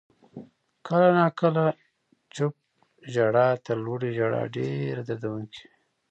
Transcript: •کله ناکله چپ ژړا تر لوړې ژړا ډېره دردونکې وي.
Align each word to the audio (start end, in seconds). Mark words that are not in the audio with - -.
•کله 0.87 1.09
ناکله 1.17 1.65
چپ 2.35 2.53
ژړا 3.13 3.47
تر 3.65 3.77
لوړې 3.85 4.09
ژړا 4.17 4.41
ډېره 4.55 5.01
دردونکې 5.09 5.61
وي. 5.65 5.71